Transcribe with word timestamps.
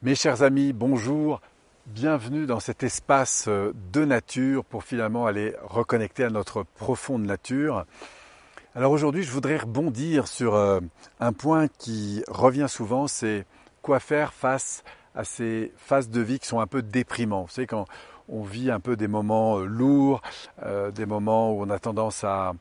Mes 0.00 0.14
chers 0.14 0.44
amis, 0.44 0.72
bonjour. 0.72 1.40
Bienvenue 1.86 2.46
dans 2.46 2.60
cet 2.60 2.84
espace 2.84 3.46
euh, 3.48 3.72
de 3.92 4.04
nature 4.04 4.64
pour 4.64 4.84
finalement 4.84 5.26
aller 5.26 5.56
reconnecter 5.64 6.22
à 6.22 6.30
notre 6.30 6.62
profonde 6.62 7.24
nature. 7.24 7.84
Alors 8.76 8.92
aujourd'hui, 8.92 9.24
je 9.24 9.32
voudrais 9.32 9.56
rebondir 9.56 10.28
sur 10.28 10.54
euh, 10.54 10.78
un 11.18 11.32
point 11.32 11.66
qui 11.66 12.22
revient 12.28 12.68
souvent, 12.68 13.08
c'est 13.08 13.44
quoi 13.82 13.98
faire 13.98 14.32
face 14.32 14.84
à 15.16 15.24
ces 15.24 15.72
phases 15.76 16.10
de 16.10 16.20
vie 16.20 16.38
qui 16.38 16.46
sont 16.46 16.60
un 16.60 16.68
peu 16.68 16.80
déprimants. 16.80 17.42
Vous 17.42 17.50
savez, 17.50 17.66
quand 17.66 17.86
on 18.28 18.44
vit 18.44 18.70
un 18.70 18.78
peu 18.78 18.94
des 18.94 19.08
moments 19.08 19.58
euh, 19.58 19.64
lourds, 19.64 20.22
des 20.94 21.06
moments 21.06 21.52
où 21.52 21.62
on 21.62 21.70
a 21.70 21.80
tendance 21.80 22.22
à, 22.22 22.52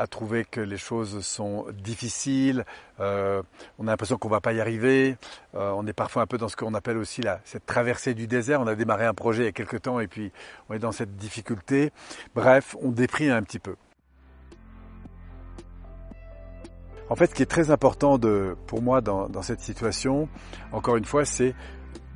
à 0.00 0.06
trouver 0.06 0.46
que 0.46 0.62
les 0.62 0.78
choses 0.78 1.20
sont 1.20 1.66
difficiles, 1.74 2.64
euh, 3.00 3.42
on 3.78 3.86
a 3.86 3.90
l'impression 3.90 4.16
qu'on 4.16 4.28
ne 4.28 4.32
va 4.32 4.40
pas 4.40 4.54
y 4.54 4.60
arriver, 4.60 5.18
euh, 5.54 5.72
on 5.76 5.86
est 5.86 5.92
parfois 5.92 6.22
un 6.22 6.26
peu 6.26 6.38
dans 6.38 6.48
ce 6.48 6.56
qu'on 6.56 6.72
appelle 6.72 6.96
aussi 6.96 7.20
la, 7.20 7.38
cette 7.44 7.66
traversée 7.66 8.14
du 8.14 8.26
désert, 8.26 8.62
on 8.62 8.66
a 8.66 8.74
démarré 8.74 9.04
un 9.04 9.12
projet 9.12 9.42
il 9.42 9.44
y 9.44 9.48
a 9.48 9.52
quelques 9.52 9.82
temps 9.82 10.00
et 10.00 10.06
puis 10.06 10.32
on 10.70 10.74
est 10.74 10.78
dans 10.78 10.90
cette 10.90 11.16
difficulté, 11.16 11.92
bref, 12.34 12.76
on 12.80 12.92
déprime 12.92 13.32
un 13.32 13.42
petit 13.42 13.58
peu. 13.58 13.76
En 17.10 17.16
fait, 17.16 17.26
ce 17.26 17.34
qui 17.34 17.42
est 17.42 17.46
très 17.46 17.70
important 17.70 18.18
pour 18.66 18.80
moi 18.80 19.02
dans 19.02 19.42
cette 19.42 19.60
situation, 19.60 20.28
encore 20.72 20.96
une 20.96 21.04
fois, 21.04 21.26
c'est 21.26 21.54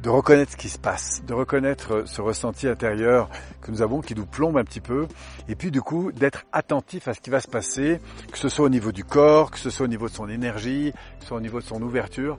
de 0.02 0.10
reconnaître 0.10 0.52
ce 0.52 0.56
qui 0.56 0.68
se 0.68 0.78
passe, 0.78 1.22
de 1.26 1.32
reconnaître 1.32 2.04
ce 2.06 2.20
ressenti 2.20 2.68
intérieur 2.68 3.30
que 3.62 3.70
nous 3.70 3.80
avons, 3.82 4.00
qui 4.00 4.14
nous 4.14 4.26
plombe 4.26 4.58
un 4.58 4.64
petit 4.64 4.80
peu, 4.80 5.06
et 5.48 5.54
puis 5.54 5.70
du 5.70 5.80
coup 5.80 6.12
d'être 6.12 6.44
attentif 6.52 7.08
à 7.08 7.14
ce 7.14 7.20
qui 7.20 7.30
va 7.30 7.40
se 7.40 7.48
passer, 7.48 7.98
que 8.30 8.38
ce 8.38 8.48
soit 8.48 8.66
au 8.66 8.68
niveau 8.68 8.92
du 8.92 9.04
corps, 9.04 9.50
que 9.50 9.58
ce 9.58 9.70
soit 9.70 9.84
au 9.84 9.88
niveau 9.88 10.08
de 10.08 10.14
son 10.14 10.28
énergie, 10.28 10.92
que 10.92 11.22
ce 11.22 11.28
soit 11.28 11.38
au 11.38 11.40
niveau 11.40 11.60
de 11.60 11.64
son 11.64 11.80
ouverture, 11.80 12.38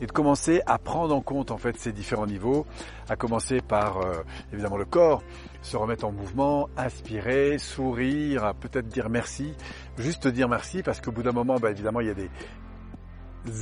et 0.00 0.06
de 0.06 0.12
commencer 0.12 0.62
à 0.66 0.78
prendre 0.78 1.14
en 1.14 1.20
compte 1.20 1.50
en 1.50 1.58
fait 1.58 1.76
ces 1.78 1.92
différents 1.92 2.26
niveaux, 2.26 2.66
à 3.08 3.16
commencer 3.16 3.60
par 3.60 3.98
euh, 3.98 4.22
évidemment 4.52 4.76
le 4.76 4.84
corps, 4.84 5.22
se 5.60 5.76
remettre 5.76 6.04
en 6.04 6.12
mouvement, 6.12 6.68
inspirer, 6.76 7.58
sourire, 7.58 8.52
peut-être 8.58 8.88
dire 8.88 9.08
merci, 9.10 9.54
juste 9.98 10.26
dire 10.26 10.48
merci 10.48 10.82
parce 10.82 11.00
qu'au 11.00 11.12
bout 11.12 11.22
d'un 11.22 11.32
moment, 11.32 11.58
bah, 11.60 11.70
évidemment 11.70 12.00
il 12.00 12.08
y 12.08 12.10
a 12.10 12.14
des, 12.14 12.30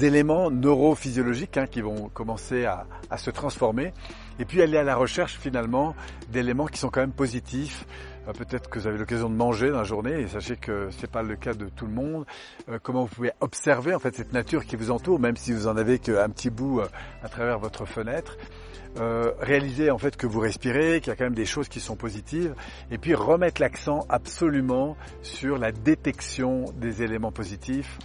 éléments 0.03 0.51
neurophysiologiques 0.51 1.57
hein, 1.57 1.67
qui 1.67 1.81
vont 1.81 2.09
commencer 2.09 2.65
à, 2.65 2.87
se 3.17 3.31
transformer 3.31 3.93
et 4.39 4.45
puis 4.45 4.63
aller 4.63 4.77
à 4.77 4.83
la 4.83 4.97
recherche 4.97 5.39
finalement 5.39 5.95
d'éléments 6.31 6.67
qui 6.67 6.79
sont 6.79 6.91
quand 6.91 7.01
même 7.01 7.13
positifs. 7.13 7.85
Euh, 8.29 8.33
peut-être 8.33 8.69
que 8.69 8.79
vous 8.79 8.87
avez 8.87 8.99
l'occasion 8.99 9.29
de 9.29 9.35
manger 9.35 9.71
dans 9.71 9.79
la 9.79 9.85
journée 9.85 10.21
et 10.21 10.29
sachez 10.29 10.57
que 10.57 10.89
c'est 10.91 11.11
pas 11.11 11.23
le 11.23 11.37
cas 11.37 11.55
de 11.55 11.69
tout 11.69 11.87
le 11.87 11.93
monde. 11.93 12.25
Euh, 12.69 12.79
comment 12.83 13.03
vous 13.03 13.15
pouvez 13.15 13.33
observer 13.41 13.95
en 13.95 13.99
fait 13.99 14.15
cette 14.15 14.33
nature 14.33 14.65
qui 14.65 14.77
vous 14.77 14.91
entoure, 14.91 15.19
même 15.19 15.37
si 15.37 15.53
vous 15.53 15.67
en 15.67 15.77
avez 15.77 15.99
qu'un 15.99 16.29
petit 16.31 16.51
bout 16.51 16.81
euh, 16.81 16.87
à 17.23 17.29
travers 17.29 17.59
votre 17.59 17.85
fenêtre. 17.87 18.37
réaliser 19.41 19.91
en 19.91 19.99
fait 19.99 20.17
que 20.17 20.27
vous 20.27 20.41
respirez, 20.41 21.01
qu'il 21.01 21.11
y 21.11 21.13
a 21.13 21.17
quand 21.17 21.25
même 21.25 21.35
des 21.35 21.47
choses 21.47 21.69
qui 21.69 21.81
sont 21.81 21.97
positives, 21.97 22.55
et 22.91 22.99
puis 22.99 23.15
remettre 23.15 23.61
l'accent 23.61 24.05
absolument 24.09 24.97
sur 25.23 25.59
la 25.59 25.71
détection 25.71 26.65
des 26.77 27.03
éléments 27.03 27.31
positifs, 27.31 27.99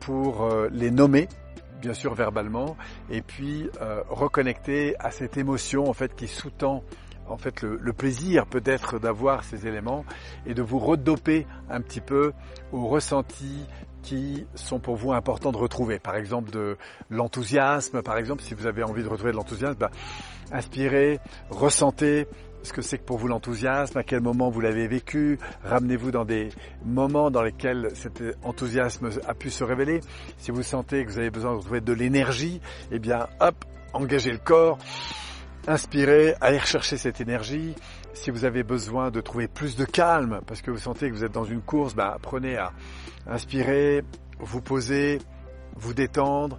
pour 0.00 0.44
euh, 0.44 0.68
les 0.72 0.90
nommer 0.90 1.28
bien 1.80 1.94
sûr 1.94 2.14
verbalement, 2.14 2.76
et 3.10 3.22
puis 3.22 3.68
euh, 3.80 4.02
reconnecter 4.08 4.94
à 5.00 5.10
cette 5.10 5.36
émotion 5.36 5.88
en 5.88 5.92
fait 5.92 6.14
qui 6.14 6.28
sous-tend 6.28 6.84
en 7.28 7.36
fait 7.36 7.60
le, 7.62 7.76
le 7.76 7.92
plaisir 7.92 8.46
peut-être 8.46 9.00
d'avoir 9.00 9.42
ces 9.42 9.66
éléments 9.66 10.04
et 10.46 10.54
de 10.54 10.62
vous 10.62 10.78
redoper 10.78 11.44
un 11.68 11.80
petit 11.80 12.00
peu 12.00 12.32
aux 12.70 12.86
ressentis 12.86 13.66
qui 14.02 14.46
sont 14.54 14.78
pour 14.78 14.96
vous 14.96 15.12
importants 15.12 15.52
de 15.52 15.56
retrouver. 15.56 15.98
Par 15.98 16.16
exemple 16.16 16.50
de 16.50 16.76
l'enthousiasme, 17.10 18.02
par 18.02 18.16
exemple 18.16 18.42
si 18.42 18.54
vous 18.54 18.66
avez 18.66 18.82
envie 18.82 19.02
de 19.02 19.08
retrouver 19.08 19.32
de 19.32 19.36
l'enthousiasme, 19.36 19.78
bah, 19.78 19.90
inspirez, 20.52 21.20
ressentez 21.50 22.26
ce 22.62 22.72
que 22.72 22.82
c'est 22.82 22.98
que 22.98 23.04
pour 23.04 23.18
vous 23.18 23.28
l'enthousiasme, 23.28 23.98
à 23.98 24.02
quel 24.02 24.20
moment 24.20 24.50
vous 24.50 24.60
l'avez 24.60 24.86
vécu, 24.86 25.38
ramenez-vous 25.64 26.10
dans 26.10 26.24
des 26.24 26.50
moments 26.84 27.30
dans 27.30 27.42
lesquels 27.42 27.90
cet 27.94 28.22
enthousiasme 28.42 29.10
a 29.26 29.34
pu 29.34 29.50
se 29.50 29.64
révéler. 29.64 30.00
Si 30.38 30.50
vous 30.50 30.62
sentez 30.62 31.04
que 31.04 31.10
vous 31.10 31.18
avez 31.18 31.30
besoin 31.30 31.52
de 31.52 31.56
retrouver 31.56 31.80
de 31.80 31.92
l'énergie, 31.92 32.60
eh 32.90 32.98
bien 32.98 33.28
hop, 33.40 33.64
engagez 33.92 34.30
le 34.30 34.38
corps, 34.38 34.78
inspirez, 35.66 36.34
allez 36.40 36.58
rechercher 36.58 36.96
cette 36.96 37.20
énergie. 37.20 37.74
Si 38.14 38.30
vous 38.30 38.44
avez 38.44 38.62
besoin 38.62 39.10
de 39.10 39.20
trouver 39.20 39.48
plus 39.48 39.76
de 39.76 39.84
calme, 39.84 40.40
parce 40.46 40.62
que 40.62 40.70
vous 40.70 40.78
sentez 40.78 41.08
que 41.08 41.14
vous 41.14 41.24
êtes 41.24 41.32
dans 41.32 41.44
une 41.44 41.62
course, 41.62 41.94
ben, 41.94 42.12
apprenez 42.14 42.56
à 42.56 42.72
inspirer, 43.26 44.02
vous 44.38 44.60
poser, 44.60 45.18
vous 45.76 45.94
détendre. 45.94 46.58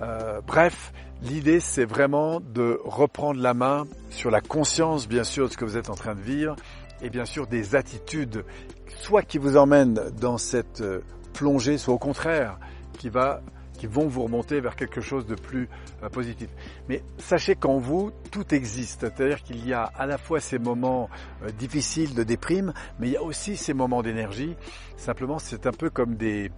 Euh, 0.00 0.40
bref, 0.46 0.92
l'idée 1.22 1.60
c'est 1.60 1.84
vraiment 1.84 2.40
de 2.40 2.80
reprendre 2.84 3.40
la 3.40 3.52
main 3.54 3.84
sur 4.10 4.30
la 4.30 4.40
conscience 4.40 5.06
bien 5.06 5.24
sûr 5.24 5.48
de 5.48 5.52
ce 5.52 5.58
que 5.58 5.64
vous 5.64 5.76
êtes 5.76 5.90
en 5.90 5.94
train 5.94 6.14
de 6.14 6.20
vivre 6.20 6.56
et 7.02 7.10
bien 7.10 7.24
sûr 7.24 7.46
des 7.46 7.74
attitudes, 7.74 8.44
soit 9.02 9.22
qui 9.22 9.38
vous 9.38 9.56
emmènent 9.56 10.00
dans 10.20 10.38
cette 10.38 10.80
euh, 10.80 11.00
plongée, 11.34 11.76
soit 11.78 11.94
au 11.94 11.98
contraire 11.98 12.58
qui 12.98 13.08
va 13.08 13.42
qui 13.78 13.86
vont 13.86 14.06
vous 14.06 14.24
remonter 14.24 14.60
vers 14.60 14.76
quelque 14.76 15.00
chose 15.00 15.24
de 15.24 15.34
plus 15.34 15.66
euh, 16.02 16.10
positif. 16.10 16.50
Mais 16.90 17.02
sachez 17.16 17.54
qu'en 17.54 17.78
vous, 17.78 18.10
tout 18.30 18.54
existe. 18.54 19.00
C'est-à-dire 19.00 19.42
qu'il 19.42 19.66
y 19.66 19.72
a 19.72 19.84
à 19.84 20.04
la 20.04 20.18
fois 20.18 20.38
ces 20.38 20.58
moments 20.58 21.08
difficiles 21.58 22.14
de 22.14 22.22
déprime, 22.22 22.74
mais 22.98 23.08
il 23.08 23.12
y 23.14 23.16
a 23.16 23.22
aussi 23.22 23.56
ces 23.56 23.72
moments 23.72 24.02
d'énergie. 24.02 24.54
Simplement, 24.98 25.38
c'est 25.38 25.66
un 25.66 25.72
peu 25.72 25.88
comme 25.88 26.16
des, 26.16 26.50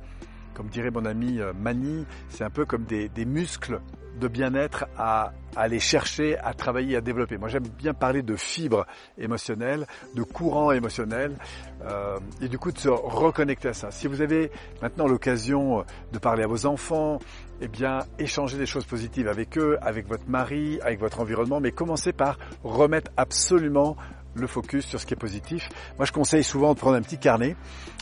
comme 0.54 0.68
dirait 0.68 0.90
mon 0.90 1.04
ami 1.04 1.40
euh, 1.40 1.52
Mani, 1.52 2.04
c'est 2.28 2.44
un 2.44 2.50
peu 2.50 2.64
comme 2.64 2.84
des, 2.84 3.10
muscles 3.24 3.80
de 4.20 4.28
bien-être 4.28 4.86
à, 4.98 5.32
aller 5.56 5.80
chercher, 5.80 6.38
à 6.38 6.54
travailler, 6.54 6.96
à 6.96 7.00
développer. 7.00 7.38
Moi, 7.38 7.48
j'aime 7.48 7.66
bien 7.78 7.94
parler 7.94 8.22
de 8.22 8.36
fibres 8.36 8.86
émotionnelles, 9.18 9.86
de 10.14 10.22
courants 10.22 10.72
émotionnels, 10.72 11.36
euh, 11.84 12.18
et 12.40 12.48
du 12.48 12.58
coup 12.58 12.72
de 12.72 12.78
se 12.78 12.88
reconnecter 12.88 13.68
à 13.68 13.72
ça. 13.72 13.90
Si 13.90 14.06
vous 14.06 14.20
avez 14.20 14.50
maintenant 14.80 15.06
l'occasion 15.06 15.80
euh, 15.80 15.82
de 16.12 16.18
parler 16.18 16.42
à 16.42 16.46
vos 16.46 16.66
enfants, 16.66 17.18
eh 17.60 17.68
bien, 17.68 18.00
échanger 18.18 18.58
des 18.58 18.66
choses 18.66 18.84
positives 18.84 19.28
avec 19.28 19.56
eux, 19.56 19.78
avec 19.82 20.06
votre 20.08 20.28
mari, 20.28 20.78
avec 20.82 21.00
votre 21.00 21.20
environnement, 21.20 21.60
mais 21.60 21.70
commencez 21.72 22.12
par 22.12 22.38
remettre 22.64 23.10
absolument 23.16 23.96
le 24.34 24.46
focus 24.46 24.86
sur 24.86 25.00
ce 25.00 25.06
qui 25.06 25.14
est 25.14 25.16
positif. 25.16 25.68
Moi, 25.98 26.06
je 26.06 26.12
conseille 26.12 26.44
souvent 26.44 26.74
de 26.74 26.78
prendre 26.78 26.96
un 26.96 27.02
petit 27.02 27.18
carnet 27.18 27.56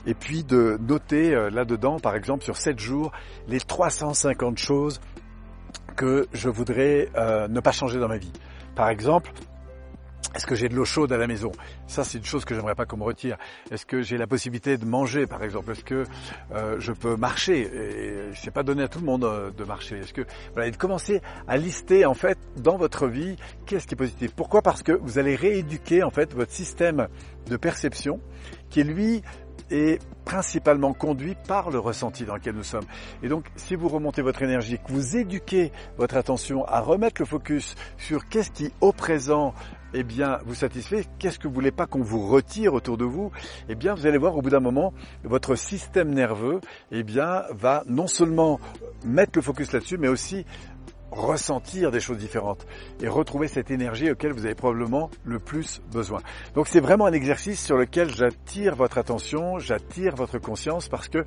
et 0.06 0.14
puis 0.14 0.44
de 0.44 0.78
noter 0.80 1.34
euh, 1.34 1.50
là-dedans, 1.50 1.98
par 1.98 2.14
exemple, 2.14 2.44
sur 2.44 2.56
7 2.56 2.78
jours, 2.78 3.12
les 3.48 3.60
350 3.60 4.58
choses 4.58 5.00
que 5.96 6.26
je 6.32 6.48
voudrais 6.48 7.08
euh, 7.16 7.48
ne 7.48 7.60
pas 7.60 7.72
changer 7.72 7.98
dans 7.98 8.08
ma 8.08 8.19
vie. 8.19 8.32
Par 8.74 8.88
exemple, 8.88 9.32
est-ce 10.34 10.46
que 10.46 10.54
j'ai 10.54 10.68
de 10.68 10.74
l'eau 10.74 10.84
chaude 10.84 11.12
à 11.12 11.16
la 11.16 11.26
maison? 11.26 11.50
Ça, 11.86 12.04
c'est 12.04 12.18
une 12.18 12.24
chose 12.24 12.44
que 12.44 12.54
j'aimerais 12.54 12.74
pas 12.74 12.86
qu'on 12.86 12.96
me 12.96 13.04
retire. 13.04 13.36
Est-ce 13.70 13.84
que 13.84 14.02
j'ai 14.02 14.16
la 14.16 14.26
possibilité 14.26 14.76
de 14.76 14.84
manger, 14.84 15.26
par 15.26 15.42
exemple? 15.42 15.72
Est-ce 15.72 15.84
que 15.84 16.04
euh, 16.52 16.76
je 16.78 16.92
peux 16.92 17.16
marcher? 17.16 17.60
Et 17.62 18.34
c'est 18.34 18.52
pas 18.52 18.62
donné 18.62 18.84
à 18.84 18.88
tout 18.88 19.00
le 19.00 19.06
monde 19.06 19.24
euh, 19.24 19.50
de 19.50 19.64
marcher. 19.64 19.98
Est-ce 19.98 20.12
que 20.12 20.22
voilà, 20.52 20.69
et 20.69 20.70
de 20.70 20.76
commencer 20.76 21.20
à 21.48 21.56
lister 21.56 22.06
en 22.06 22.14
fait 22.14 22.38
dans 22.56 22.76
votre 22.76 23.08
vie 23.08 23.36
qu'est-ce 23.66 23.86
qui 23.86 23.94
est 23.94 23.96
positif? 23.96 24.32
Pourquoi? 24.34 24.62
Parce 24.62 24.82
que 24.82 24.92
vous 24.92 25.19
allez 25.19 25.34
rééduquer 25.34 26.02
en 26.02 26.10
fait 26.10 26.32
votre 26.32 26.52
système 26.52 27.08
de 27.48 27.56
perception 27.56 28.20
qui 28.69 28.84
lui 28.84 29.22
est 29.71 30.00
principalement 30.25 30.93
conduit 30.93 31.37
par 31.48 31.71
le 31.71 31.78
ressenti 31.78 32.25
dans 32.25 32.34
lequel 32.34 32.54
nous 32.54 32.62
sommes. 32.62 32.84
Et 33.22 33.28
donc, 33.28 33.47
si 33.56 33.75
vous 33.75 33.88
remontez 33.88 34.22
votre 34.22 34.43
énergie, 34.43 34.78
que 34.78 34.93
vous 34.93 35.16
éduquez 35.16 35.72
votre 35.98 36.16
attention 36.16 36.65
à 36.66 36.81
remettre 36.81 37.21
le 37.21 37.26
focus 37.26 37.75
sur 37.97 38.28
qu'est-ce 38.28 38.50
qui, 38.50 38.72
au 38.81 38.93
présent, 38.93 39.54
eh 39.93 40.04
bien, 40.04 40.38
vous 40.47 40.54
satisfait, 40.54 41.04
qu'est-ce 41.19 41.38
que 41.38 41.49
vous 41.49 41.54
voulez 41.54 41.72
pas 41.72 41.87
qu'on 41.87 42.03
vous 42.03 42.26
retire 42.28 42.75
autour 42.75 42.97
de 42.97 43.04
vous 43.04 43.31
Eh 43.69 43.75
bien, 43.75 43.94
vous 43.94 44.06
allez 44.06 44.19
voir 44.19 44.37
au 44.37 44.43
bout 44.43 44.50
d'un 44.50 44.60
moment, 44.60 44.93
votre 45.25 45.56
système 45.56 46.15
nerveux, 46.15 46.60
eh 46.93 47.03
bien, 47.03 47.43
va 47.50 47.82
non 47.88 48.06
seulement 48.06 48.60
mettre 49.04 49.32
le 49.34 49.43
focus 49.43 49.72
là-dessus, 49.72 49.99
mais 49.99 50.09
aussi 50.09 50.44
ressentir 51.10 51.91
des 51.91 52.00
choses 52.00 52.19
différentes 52.19 52.66
et 53.03 53.09
retrouver 53.09 53.49
cette 53.49 53.70
énergie 53.70 54.11
auquel 54.11 54.32
vous 54.32 54.44
avez 54.44 54.55
probablement 54.55 55.11
le 55.25 55.38
plus 55.38 55.82
besoin. 55.93 56.20
Donc 56.55 56.69
c'est 56.69 56.81
vraiment 56.81 57.06
un 57.06 57.12
exercice 57.12 57.64
sur 57.64 57.76
lequel 57.76 58.11
j'attire 58.11 58.76
votre 58.76 58.99
attention, 58.99 59.58
j'attire 59.58 60.14
votre 60.14 60.38
conscience 60.38 60.88
parce 60.88 61.08
que 61.08 61.25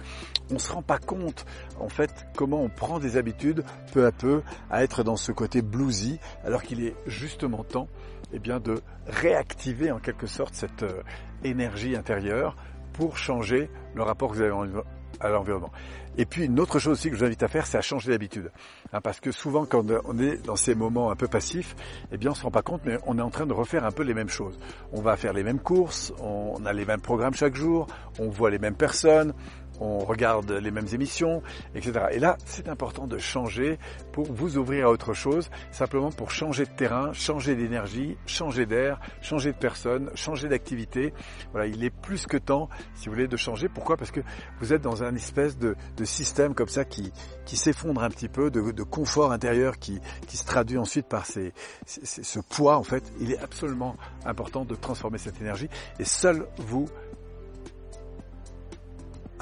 on 0.51 0.59
se 0.59 0.71
rend 0.71 0.81
pas 0.81 0.99
compte 0.99 1.45
en 1.79 1.89
fait 1.89 2.25
comment 2.35 2.61
on 2.61 2.69
prend 2.69 2.99
des 2.99 3.17
habitudes 3.17 3.63
peu 3.91 4.05
à 4.05 4.11
peu 4.11 4.41
à 4.69 4.83
être 4.83 5.03
dans 5.03 5.17
ce 5.17 5.31
côté 5.31 5.61
bluesy 5.61 6.19
alors 6.43 6.63
qu'il 6.63 6.83
est 6.85 6.95
justement 7.05 7.63
temps 7.63 7.87
eh 8.33 8.39
bien, 8.39 8.59
de 8.59 8.81
réactiver 9.07 9.91
en 9.91 9.99
quelque 9.99 10.27
sorte 10.27 10.55
cette 10.55 10.83
euh, 10.83 11.03
énergie 11.43 11.95
intérieure 11.95 12.55
pour 12.93 13.17
changer 13.17 13.69
le 13.95 14.03
rapport 14.03 14.29
que 14.29 14.35
vous 14.35 14.41
avez 14.41 14.81
à 15.19 15.29
l'environnement. 15.29 15.71
Et 16.17 16.25
puis 16.25 16.45
une 16.45 16.59
autre 16.59 16.79
chose 16.79 16.93
aussi 16.93 17.09
que 17.09 17.15
je 17.15 17.19
vous 17.19 17.25
invite 17.25 17.43
à 17.43 17.47
faire, 17.47 17.65
c'est 17.65 17.77
à 17.77 17.81
changer 17.81 18.11
d'habitude. 18.11 18.51
Hein, 18.91 19.01
parce 19.01 19.19
que 19.19 19.31
souvent 19.31 19.65
quand 19.65 19.83
on 20.05 20.19
est 20.19 20.45
dans 20.45 20.55
ces 20.55 20.75
moments 20.75 21.09
un 21.11 21.15
peu 21.15 21.27
passifs, 21.27 21.75
eh 22.11 22.17
bien 22.17 22.31
on 22.31 22.33
se 22.35 22.43
rend 22.43 22.51
pas 22.51 22.61
compte, 22.61 22.81
mais 22.85 22.97
on 23.07 23.17
est 23.17 23.21
en 23.21 23.31
train 23.31 23.47
de 23.47 23.53
refaire 23.53 23.83
un 23.85 23.91
peu 23.91 24.03
les 24.03 24.13
mêmes 24.13 24.29
choses. 24.29 24.59
On 24.91 25.01
va 25.01 25.15
faire 25.15 25.33
les 25.33 25.43
mêmes 25.43 25.59
courses, 25.59 26.13
on 26.19 26.63
a 26.65 26.73
les 26.73 26.85
mêmes 26.85 27.01
programmes 27.01 27.33
chaque 27.33 27.55
jour, 27.55 27.87
on 28.19 28.29
voit 28.29 28.51
les 28.51 28.59
mêmes 28.59 28.75
personnes, 28.75 29.33
on 29.83 29.99
regarde 29.99 30.49
les 30.51 30.71
mêmes 30.71 30.87
émissions, 30.93 31.43
etc. 31.75 32.05
Et 32.11 32.19
là, 32.19 32.37
c'est 32.45 32.69
important 32.69 33.05
de 33.05 33.17
changer 33.17 33.77
pour 34.13 34.31
vous 34.31 34.57
ouvrir 34.57 34.87
à 34.87 34.89
autre 34.89 35.13
chose, 35.13 35.49
simplement 35.71 36.11
pour 36.11 36.31
changer 36.31 36.65
de 36.65 36.71
terrain, 36.71 37.11
changer 37.11 37.55
d'énergie, 37.55 38.17
changer 38.25 38.65
d'air, 38.65 38.99
changer 39.21 39.51
de 39.51 39.57
personne, 39.57 40.09
changer 40.15 40.47
d'activité. 40.47 41.13
Voilà, 41.51 41.67
il 41.67 41.83
est 41.83 41.89
plus 41.89 42.25
que 42.25 42.37
temps, 42.37 42.69
si 42.95 43.07
vous 43.07 43.13
voulez, 43.13 43.27
de 43.27 43.37
changer. 43.37 43.67
Pourquoi? 43.67 43.97
Parce 43.97 44.11
que 44.11 44.21
vous 44.59 44.73
êtes 44.73 44.81
dans 44.81 45.03
un 45.03 45.15
espèce 45.15 45.57
de, 45.57 45.75
système 46.03 46.53
comme 46.53 46.67
ça 46.67 46.85
qui, 46.85 47.11
qui 47.45 47.57
s'effondre 47.57 48.03
un 48.03 48.09
petit 48.09 48.29
peu, 48.29 48.51
de, 48.51 48.83
confort 48.83 49.31
intérieur 49.31 49.79
qui, 49.79 49.99
qui 50.27 50.37
se 50.37 50.45
traduit 50.45 50.77
ensuite 50.77 51.07
par 51.07 51.25
ce 51.25 52.39
poids. 52.39 52.77
En 52.77 52.83
fait, 52.83 53.03
il 53.19 53.31
est 53.31 53.39
absolument 53.39 53.95
important 54.25 54.65
de 54.65 54.75
transformer 54.75 55.17
cette 55.17 55.41
énergie. 55.41 55.69
Et 55.99 56.05
seul 56.05 56.47
vous 56.57 56.87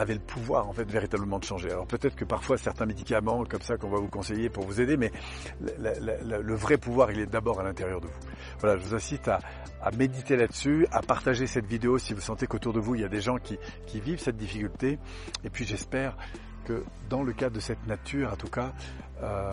avez 0.02 0.14
le 0.14 0.20
pouvoir 0.20 0.68
en 0.68 0.74
fait 0.74 0.90
véritablement 0.90 1.40
de 1.40 1.46
changer. 1.46 1.72
Alors 1.72 1.88
peut-être 1.88 2.16
que 2.16 2.26
parfois 2.26 2.58
certains 2.58 2.86
médicaments 2.86 3.44
comme 3.46 3.62
ça 3.62 3.78
qu'on 3.78 3.90
va 3.90 4.00
vous 4.00 4.10
conseiller 4.10 4.50
pour 4.50 4.66
vous 4.66 4.82
aider, 4.82 4.98
mais 4.98 5.12
le, 5.62 6.56
vrai 6.56 6.78
pouvoir 6.78 7.12
il 7.12 7.20
est 7.20 7.26
d'abord 7.28 7.60
à 7.60 7.64
l'intérieur 7.64 8.02
de 8.02 8.08
vous. 8.08 8.14
Voilà, 8.60 8.78
je 8.78 8.84
vous 8.84 8.96
incite 8.96 9.28
à, 9.28 9.40
méditer 9.98 10.36
là-dessus, 10.36 10.88
à 10.92 11.02
partager 11.02 11.48
cette 11.48 11.66
vidéo 11.66 11.98
si 11.98 12.14
vous 12.14 12.22
sentez 12.22 12.48
qu'autour 12.48 12.74
de 12.74 12.80
vous 12.80 12.96
il 12.96 13.02
y 13.02 13.06
a 13.06 13.10
des 13.10 13.22
gens 13.22 13.38
qui, 13.38 13.58
vivent 14.02 14.20
cette 14.20 14.38
difficulté. 14.38 14.98
Et 15.44 15.50
puis 15.50 15.66
j'espère 15.66 16.18
que 16.66 16.84
dans 17.10 17.24
le 17.24 17.34
cadre 17.34 17.56
de 17.56 17.60
cette 17.60 17.86
nature, 17.88 18.32
en 18.32 18.36
tout 18.36 18.50
cas, 18.50 18.74
euh, 19.22 19.52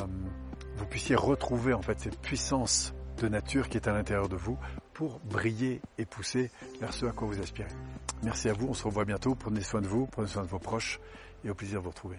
vous 0.76 0.86
puissiez 0.86 1.16
retrouver 1.16 1.74
en 1.74 1.82
fait 1.82 2.00
cette 2.00 2.18
puissance 2.20 2.94
de 3.18 3.28
nature 3.28 3.68
qui 3.68 3.76
est 3.76 3.88
à 3.88 3.92
l'intérieur 3.92 4.28
de 4.28 4.36
vous 4.36 4.58
pour 4.94 5.20
briller 5.20 5.80
et 5.98 6.06
pousser 6.06 6.50
vers 6.80 6.92
ce 6.92 7.06
à 7.06 7.12
quoi 7.12 7.28
vous 7.28 7.40
aspirez. 7.40 7.68
Merci 8.22 8.48
à 8.48 8.52
vous, 8.52 8.68
on 8.68 8.74
se 8.74 8.84
revoit 8.84 9.04
bientôt, 9.04 9.34
prenez 9.34 9.60
soin 9.60 9.80
de 9.80 9.86
vous, 9.86 10.06
prenez 10.06 10.28
soin 10.28 10.42
de 10.42 10.48
vos 10.48 10.58
proches 10.58 10.98
et 11.44 11.50
au 11.50 11.54
plaisir 11.54 11.78
de 11.78 11.84
vous 11.84 11.90
retrouver. 11.90 12.18